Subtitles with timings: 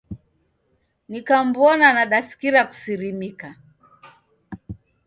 [1.09, 3.49] Nikamw'ona nadasikira kusirimika..